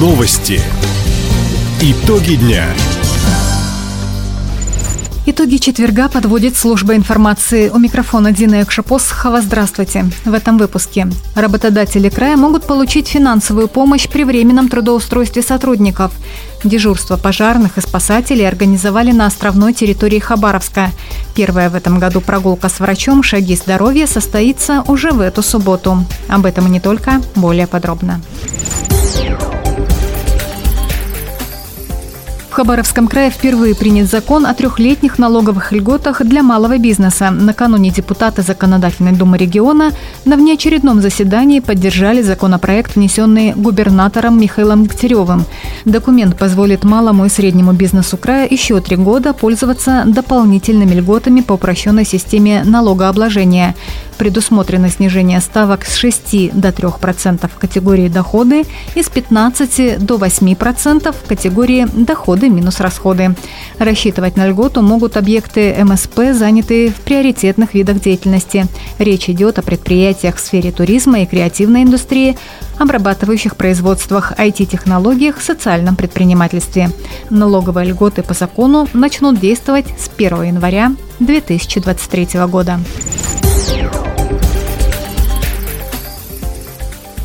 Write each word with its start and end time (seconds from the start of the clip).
Новости. 0.00 0.62
Итоги 1.82 2.36
дня. 2.36 2.64
Итоги 5.26 5.58
четверга 5.58 6.08
подводит 6.08 6.56
служба 6.56 6.96
информации. 6.96 7.68
У 7.68 7.78
микрофона 7.78 8.32
Дина 8.32 8.62
Экшапосхова. 8.62 9.42
Здравствуйте. 9.42 10.06
В 10.24 10.32
этом 10.32 10.56
выпуске. 10.56 11.06
Работодатели 11.34 12.08
края 12.08 12.38
могут 12.38 12.66
получить 12.66 13.08
финансовую 13.08 13.68
помощь 13.68 14.08
при 14.08 14.24
временном 14.24 14.70
трудоустройстве 14.70 15.42
сотрудников. 15.42 16.12
Дежурство 16.64 17.18
пожарных 17.18 17.76
и 17.76 17.82
спасателей 17.82 18.48
организовали 18.48 19.12
на 19.12 19.26
островной 19.26 19.74
территории 19.74 20.18
Хабаровска. 20.18 20.92
Первая 21.34 21.68
в 21.68 21.74
этом 21.74 21.98
году 21.98 22.22
прогулка 22.22 22.70
с 22.70 22.80
врачом 22.80 23.22
«Шаги 23.22 23.54
здоровья» 23.54 24.06
состоится 24.06 24.82
уже 24.88 25.10
в 25.10 25.20
эту 25.20 25.42
субботу. 25.42 26.06
Об 26.26 26.46
этом 26.46 26.68
и 26.68 26.70
не 26.70 26.80
только, 26.80 27.20
более 27.36 27.66
подробно. 27.66 28.22
В 32.50 32.52
Хабаровском 32.52 33.06
крае 33.06 33.30
впервые 33.30 33.76
принят 33.76 34.10
закон 34.10 34.44
о 34.44 34.52
трехлетних 34.54 35.20
налоговых 35.20 35.70
льготах 35.70 36.24
для 36.24 36.42
малого 36.42 36.78
бизнеса. 36.78 37.30
Накануне 37.30 37.90
депутаты 37.90 38.42
Законодательной 38.42 39.12
Думы 39.12 39.38
региона 39.38 39.92
на 40.24 40.36
внеочередном 40.36 41.00
заседании 41.00 41.60
поддержали 41.60 42.22
законопроект, 42.22 42.96
внесенный 42.96 43.52
губернатором 43.54 44.40
Михаилом 44.40 44.82
Дегтяревым. 44.82 45.44
Документ 45.84 46.36
позволит 46.36 46.82
малому 46.82 47.24
и 47.26 47.28
среднему 47.28 47.72
бизнесу 47.72 48.16
края 48.16 48.48
еще 48.50 48.80
три 48.80 48.96
года 48.96 49.32
пользоваться 49.32 50.02
дополнительными 50.06 50.94
льготами 50.94 51.42
по 51.42 51.52
упрощенной 51.52 52.04
системе 52.04 52.64
налогообложения 52.64 53.76
предусмотрено 54.20 54.90
снижение 54.90 55.40
ставок 55.40 55.86
с 55.86 55.96
6 55.96 56.52
до 56.52 56.68
3% 56.68 57.50
в 57.50 57.58
категории 57.58 58.08
доходы 58.08 58.64
и 58.94 59.02
с 59.02 59.08
15 59.08 60.04
до 60.04 60.16
8% 60.16 61.14
в 61.14 61.26
категории 61.26 61.86
доходы 61.90 62.50
минус 62.50 62.80
расходы. 62.80 63.34
Рассчитывать 63.78 64.36
на 64.36 64.46
льготу 64.46 64.82
могут 64.82 65.16
объекты 65.16 65.74
МСП, 65.82 66.34
занятые 66.34 66.90
в 66.90 66.96
приоритетных 66.96 67.72
видах 67.72 68.02
деятельности. 68.02 68.66
Речь 68.98 69.30
идет 69.30 69.58
о 69.58 69.62
предприятиях 69.62 70.36
в 70.36 70.40
сфере 70.40 70.70
туризма 70.70 71.20
и 71.20 71.26
креативной 71.26 71.84
индустрии, 71.84 72.36
обрабатывающих 72.76 73.56
производствах 73.56 74.34
IT-технологиях, 74.36 75.40
социальном 75.40 75.96
предпринимательстве. 75.96 76.90
Налоговые 77.30 77.86
льготы 77.86 78.22
по 78.22 78.34
закону 78.34 78.86
начнут 78.92 79.40
действовать 79.40 79.86
с 79.98 80.10
1 80.14 80.42
января 80.42 80.92
2023 81.20 82.38
года. 82.48 82.80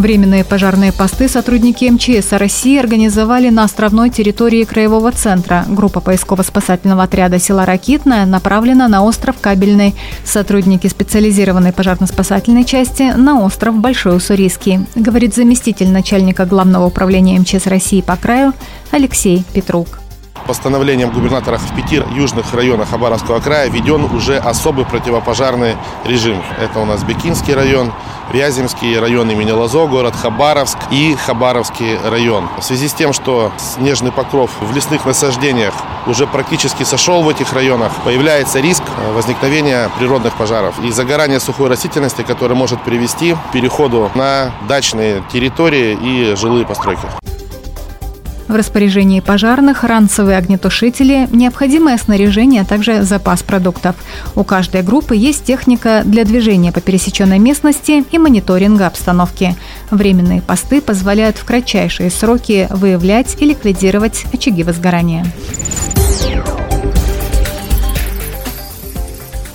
Временные 0.00 0.44
пожарные 0.44 0.92
посты 0.92 1.28
сотрудники 1.28 1.84
МЧС 1.84 2.32
России 2.32 2.78
организовали 2.78 3.50
на 3.50 3.64
островной 3.64 4.08
территории 4.08 4.64
Краевого 4.64 5.12
центра. 5.12 5.66
Группа 5.68 6.00
поисково-спасательного 6.00 7.02
отряда 7.02 7.38
«Села 7.38 7.66
Ракитная» 7.66 8.24
направлена 8.24 8.88
на 8.88 9.04
остров 9.04 9.36
Кабельный. 9.42 9.94
Сотрудники 10.24 10.86
специализированной 10.86 11.74
пожарно-спасательной 11.74 12.64
части 12.64 13.12
на 13.14 13.42
остров 13.44 13.74
Большой 13.74 14.16
Уссурийский, 14.16 14.86
говорит 14.94 15.34
заместитель 15.34 15.90
начальника 15.90 16.46
Главного 16.46 16.86
управления 16.86 17.38
МЧС 17.38 17.66
России 17.66 18.00
по 18.00 18.16
краю 18.16 18.54
Алексей 18.92 19.44
Петрук 19.52 19.99
постановлением 20.46 21.10
губернатора 21.10 21.58
в 21.58 21.74
пяти 21.74 22.02
южных 22.14 22.52
районах 22.54 22.90
Хабаровского 22.90 23.40
края 23.40 23.68
введен 23.68 24.04
уже 24.04 24.36
особый 24.38 24.84
противопожарный 24.84 25.76
режим. 26.04 26.42
Это 26.60 26.80
у 26.80 26.84
нас 26.84 27.02
Бекинский 27.04 27.54
район, 27.54 27.92
Вяземский 28.32 28.98
район 28.98 29.30
имени 29.30 29.50
Лазо, 29.50 29.86
город 29.86 30.14
Хабаровск 30.14 30.78
и 30.90 31.16
Хабаровский 31.16 31.98
район. 32.08 32.48
В 32.58 32.62
связи 32.62 32.88
с 32.88 32.94
тем, 32.94 33.12
что 33.12 33.50
снежный 33.58 34.12
покров 34.12 34.50
в 34.60 34.74
лесных 34.74 35.04
насаждениях 35.04 35.74
уже 36.06 36.26
практически 36.26 36.84
сошел 36.84 37.22
в 37.22 37.28
этих 37.28 37.52
районах, 37.52 37.92
появляется 38.04 38.60
риск 38.60 38.82
возникновения 39.14 39.90
природных 39.98 40.34
пожаров 40.34 40.74
и 40.82 40.90
загорания 40.90 41.40
сухой 41.40 41.68
растительности, 41.68 42.22
который 42.22 42.56
может 42.56 42.82
привести 42.82 43.34
к 43.34 43.52
переходу 43.52 44.10
на 44.14 44.52
дачные 44.68 45.22
территории 45.32 45.98
и 46.00 46.36
жилые 46.36 46.64
постройки. 46.64 47.29
В 48.50 48.56
распоряжении 48.56 49.20
пожарных 49.20 49.84
ранцевые 49.84 50.36
огнетушители, 50.36 51.28
необходимое 51.30 51.96
снаряжение, 51.96 52.62
а 52.62 52.64
также 52.64 53.04
запас 53.04 53.44
продуктов. 53.44 53.94
У 54.34 54.42
каждой 54.42 54.82
группы 54.82 55.14
есть 55.14 55.44
техника 55.44 56.02
для 56.04 56.24
движения 56.24 56.72
по 56.72 56.80
пересеченной 56.80 57.38
местности 57.38 58.04
и 58.10 58.18
мониторинга 58.18 58.88
обстановки. 58.88 59.54
Временные 59.92 60.42
посты 60.42 60.80
позволяют 60.80 61.36
в 61.36 61.44
кратчайшие 61.44 62.10
сроки 62.10 62.66
выявлять 62.70 63.40
и 63.40 63.44
ликвидировать 63.44 64.24
очаги 64.32 64.64
возгорания. 64.64 65.24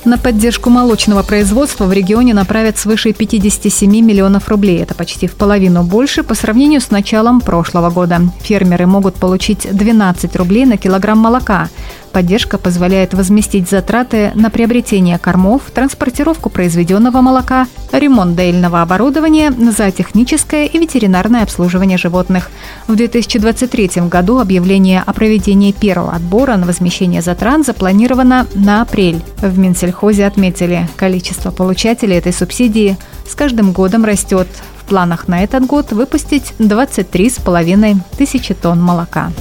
На 0.05 0.19
поддержку 0.19 0.69
молочного 0.69 1.23
производства 1.23 1.85
в 1.85 1.91
регионе 1.91 2.35
направят 2.35 2.77
свыше 2.77 3.11
57 3.11 3.89
миллионов 3.89 4.47
рублей. 4.49 4.83
Это 4.83 4.93
почти 4.93 5.25
в 5.25 5.33
половину 5.33 5.81
больше 5.81 6.21
по 6.21 6.35
сравнению 6.35 6.79
с 6.79 6.91
началом 6.91 7.41
прошлого 7.41 7.89
года. 7.89 8.21
Фермеры 8.41 8.85
могут 8.85 9.15
получить 9.15 9.67
12 9.71 10.35
рублей 10.35 10.65
на 10.65 10.77
килограмм 10.77 11.17
молока. 11.17 11.69
Поддержка 12.15 12.57
позволяет 12.57 13.13
возместить 13.13 13.69
затраты 13.69 14.31
на 14.35 14.49
приобретение 14.49 15.17
кормов, 15.17 15.63
транспортировку 15.73 16.49
произведенного 16.49 17.19
молока, 17.19 17.67
ремонт 17.91 18.37
доильного 18.37 18.81
оборудования, 18.81 19.51
за 19.51 19.91
техническое 19.91 20.65
и 20.65 20.77
ветеринарное 20.77 21.43
обслуживание 21.43 21.97
животных. 21.97 22.51
В 22.87 22.95
2023 22.95 24.07
году 24.07 24.39
объявление 24.39 25.03
о 25.05 25.11
проведении 25.11 25.73
первого 25.73 26.13
отбора 26.13 26.55
на 26.55 26.65
возмещение 26.65 27.21
затрат 27.21 27.65
запланировано 27.65 28.47
на 28.53 28.83
апрель. 28.83 29.21
В 29.41 29.59
Минсельхозе 29.59 30.25
отметили, 30.25 30.87
количество 30.95 31.51
получателей 31.51 32.15
этой 32.15 32.31
субсидии 32.31 32.95
с 33.27 33.35
каждым 33.35 33.73
годом 33.73 34.05
растет. 34.05 34.47
В 34.81 34.87
планах 34.87 35.27
на 35.27 35.43
этот 35.43 35.65
год 35.65 35.91
выпустить 35.91 36.53
23,5 36.59 37.97
тысячи 38.17 38.53
тонн 38.53 38.81
молока. 38.81 39.33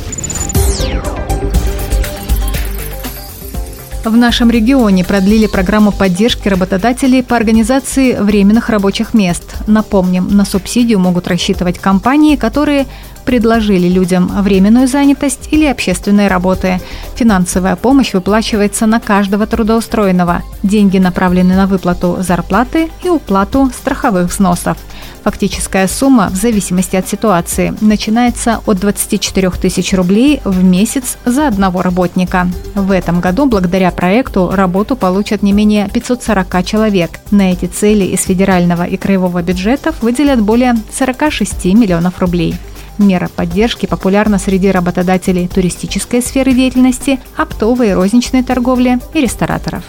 В 4.05 4.17
нашем 4.19 4.51
регионе 4.51 5.03
продлили 5.03 5.47
программу 5.47 5.91
поддержки 5.91 6.47
работодателей 6.47 7.23
по 7.23 7.37
организации 7.37 8.13
временных 8.13 8.69
рабочих 8.69 9.15
мест. 9.15 9.57
Напомним, 9.67 10.29
на 10.29 10.45
субсидию 10.45 10.99
могут 10.99 11.27
рассчитывать 11.27 11.79
компании, 11.79 12.37
которые 12.37 12.87
предложили 13.25 13.89
людям 13.89 14.31
временную 14.43 14.89
занятость 14.89 15.49
или 15.53 15.65
общественные 15.65 16.29
работы. 16.29 16.83
Финансовая 17.15 17.77
помощь 17.77 18.13
выплачивается 18.13 18.85
на 18.85 19.01
каждого 19.01 19.47
трудоустроенного. 19.47 20.43
Деньги 20.63 20.99
направлены 20.99 21.57
на 21.57 21.67
выплату 21.67 22.19
зарплаты 22.21 22.91
и 23.05 23.09
уплату 23.09 23.71
страховых 23.75 24.31
взносов. 24.31 24.77
Фактическая 25.25 25.89
сумма, 25.89 26.29
в 26.29 26.37
зависимости 26.37 26.97
от 26.97 27.09
ситуации, 27.09 27.75
начинается 27.81 28.61
от 28.67 28.79
24 28.79 29.51
тысяч 29.53 29.95
рублей 29.95 30.43
в 30.45 30.63
месяц 30.63 31.17
за 31.25 31.49
одного 31.49 31.81
работника. 31.81 32.47
В 32.75 32.91
этом 32.91 33.21
году 33.21 33.47
благодаря 33.47 33.91
проекту 33.91 34.51
работу 34.53 34.97
получат 34.97 35.43
не 35.43 35.53
менее 35.53 35.89
540 35.89 36.67
человек. 36.67 37.21
На 37.31 37.53
эти 37.53 37.65
цели 37.65 38.05
из 38.05 38.25
федерального 38.25 38.85
и 38.85 38.99
краевого 38.99 39.43
бюджетов 39.43 40.03
выделят 40.03 40.43
более 40.43 40.75
46 40.93 41.65
миллионов 41.67 42.19
рублей. 42.21 42.55
Мера 42.99 43.31
поддержки 43.35 43.87
популярна 43.87 44.39
среди 44.39 44.71
работодателей 44.71 45.49
туристической 45.49 46.21
сферы 46.21 46.53
деятельности, 46.53 47.19
оптовой 47.35 47.89
и 47.89 47.93
розничной 47.93 48.43
торговли 48.43 48.99
и 49.15 49.21
рестораторов. 49.21 49.85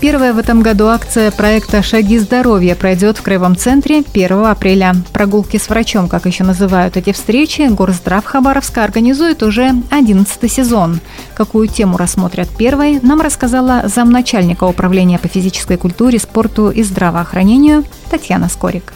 Первая 0.00 0.32
в 0.32 0.38
этом 0.38 0.62
году 0.62 0.86
акция 0.86 1.32
проекта 1.32 1.82
«Шаги 1.82 2.18
здоровья» 2.18 2.76
пройдет 2.76 3.18
в 3.18 3.22
Краевом 3.22 3.56
центре 3.56 4.04
1 4.12 4.46
апреля. 4.46 4.94
Прогулки 5.12 5.56
с 5.56 5.68
врачом, 5.68 6.08
как 6.08 6.24
еще 6.24 6.44
называют 6.44 6.96
эти 6.96 7.12
встречи, 7.12 7.62
Горздрав 7.68 8.24
Хабаровска 8.24 8.84
организует 8.84 9.42
уже 9.42 9.72
11 9.90 10.52
сезон. 10.52 11.00
Какую 11.34 11.66
тему 11.66 11.96
рассмотрят 11.96 12.48
первой, 12.48 13.00
нам 13.02 13.20
рассказала 13.20 13.88
замначальника 13.88 14.64
управления 14.64 15.18
по 15.18 15.26
физической 15.26 15.76
культуре, 15.76 16.20
спорту 16.20 16.70
и 16.70 16.84
здравоохранению 16.84 17.82
Татьяна 18.08 18.48
Скорик. 18.48 18.94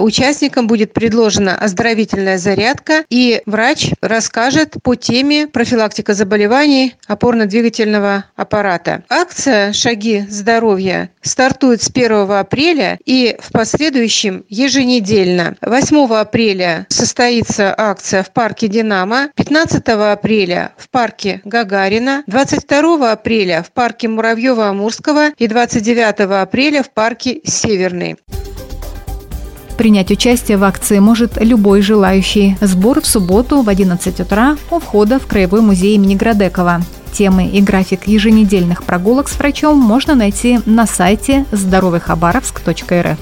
Участникам 0.00 0.66
будет 0.66 0.92
предложена 0.92 1.56
оздоровительная 1.56 2.38
зарядка, 2.38 3.04
и 3.10 3.42
врач 3.46 3.90
расскажет 4.00 4.76
по 4.82 4.94
теме 4.94 5.46
профилактика 5.46 6.14
заболеваний 6.14 6.94
опорно-двигательного 7.06 8.24
аппарата. 8.34 9.04
Акция 9.10 9.72
«Шаги 9.72 10.24
здоровья» 10.28 11.10
стартует 11.20 11.82
с 11.82 11.90
1 11.90 12.30
апреля 12.32 12.98
и 13.04 13.36
в 13.40 13.52
последующем 13.52 14.44
еженедельно. 14.48 15.56
8 15.60 16.14
апреля 16.14 16.86
состоится 16.88 17.74
акция 17.76 18.22
в 18.22 18.32
парке 18.32 18.68
«Динамо», 18.68 19.28
15 19.36 19.86
апреля 19.88 20.72
в 20.78 20.88
парке 20.88 21.42
Гагарина, 21.44 22.24
22 22.26 23.12
апреля 23.12 23.62
в 23.62 23.72
парке 23.72 24.08
Муравьева-Амурского 24.08 25.32
и 25.36 25.46
29 25.46 26.20
апреля 26.42 26.82
в 26.82 26.90
парке 26.90 27.40
Северный. 27.44 28.16
Принять 29.80 30.10
участие 30.10 30.58
в 30.58 30.64
акции 30.64 30.98
может 30.98 31.42
любой 31.42 31.80
желающий. 31.80 32.58
Сбор 32.60 33.00
в 33.00 33.06
субботу 33.06 33.62
в 33.62 33.68
11 33.70 34.20
утра 34.20 34.58
у 34.70 34.78
входа 34.78 35.18
в 35.18 35.26
Краевой 35.26 35.62
музей 35.62 35.94
имени 35.94 36.16
Градекова. 36.16 36.82
Темы 37.12 37.46
и 37.46 37.62
график 37.62 38.06
еженедельных 38.06 38.82
прогулок 38.82 39.30
с 39.30 39.38
врачом 39.38 39.78
можно 39.78 40.14
найти 40.14 40.60
на 40.66 40.86
сайте 40.86 41.46
здоровыйхабаровск.рф. 41.50 43.16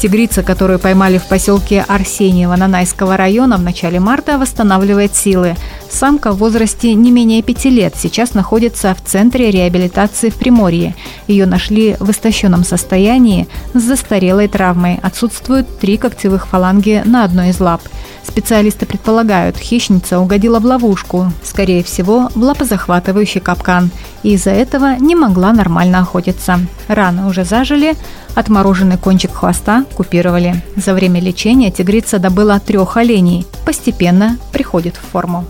Тигрица, 0.00 0.42
которую 0.42 0.78
поймали 0.78 1.18
в 1.18 1.26
поселке 1.26 1.84
Арсеньево 1.86 2.56
Нанайского 2.56 3.18
района 3.18 3.58
в 3.58 3.62
начале 3.62 4.00
марта, 4.00 4.38
восстанавливает 4.38 5.14
силы. 5.14 5.54
Самка 5.90 6.32
в 6.32 6.38
возрасте 6.38 6.94
не 6.94 7.10
менее 7.10 7.42
пяти 7.42 7.70
лет 7.70 7.94
сейчас 7.96 8.34
находится 8.34 8.94
в 8.94 9.02
центре 9.02 9.50
реабилитации 9.50 10.30
в 10.30 10.36
Приморье. 10.36 10.94
Ее 11.26 11.46
нашли 11.46 11.96
в 11.98 12.10
истощенном 12.10 12.64
состоянии 12.64 13.48
с 13.74 13.82
застарелой 13.82 14.48
травмой. 14.48 15.00
Отсутствуют 15.02 15.78
три 15.78 15.96
когтевых 15.96 16.46
фаланги 16.46 17.02
на 17.04 17.24
одной 17.24 17.50
из 17.50 17.60
лап. 17.60 17.80
Специалисты 18.22 18.84
предполагают, 18.84 19.56
хищница 19.56 20.20
угодила 20.20 20.60
в 20.60 20.66
ловушку, 20.66 21.32
скорее 21.42 21.82
всего, 21.82 22.28
в 22.34 22.42
лапозахватывающий 22.42 23.40
капкан, 23.40 23.90
и 24.22 24.34
из-за 24.34 24.50
этого 24.50 24.96
не 24.96 25.14
могла 25.14 25.52
нормально 25.52 26.00
охотиться. 26.00 26.60
Раны 26.88 27.26
уже 27.26 27.44
зажили, 27.44 27.94
отмороженный 28.34 28.98
кончик 28.98 29.32
хвоста 29.32 29.84
купировали. 29.96 30.62
За 30.76 30.92
время 30.92 31.20
лечения 31.20 31.70
тигрица 31.70 32.18
добыла 32.18 32.60
трех 32.60 32.98
оленей, 32.98 33.46
постепенно 33.64 34.36
приходит 34.52 34.96
в 34.96 35.10
форму. 35.10 35.46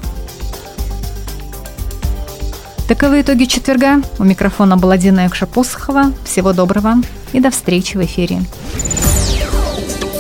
Таковы 2.89 3.21
итоги 3.21 3.45
четверга. 3.45 4.03
У 4.19 4.25
микрофона 4.25 4.77
была 4.79 4.97
Дина 4.97 5.27
Экша-Посохова. 5.27 6.15
Всего 6.25 6.55
доброго 6.55 6.95
и 7.35 7.41
до 7.41 7.51
встречи 7.51 7.99
в 7.99 8.05
эфире. 8.07 8.41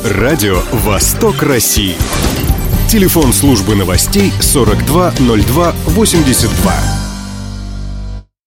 Радио 0.05 0.61
«Восток 0.73 1.43
России». 1.43 1.97
Телефон 2.91 3.33
службы 3.33 3.75
новостей 3.75 4.31
420282. 4.43 7.08